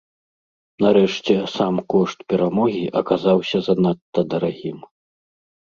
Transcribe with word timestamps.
Нарэшце, 0.85 1.33
сам 1.57 1.75
кошт 1.95 2.17
перамогі 2.35 2.83
аказаўся 3.03 3.57
занадта 3.71 4.21
дарагім. 4.35 4.77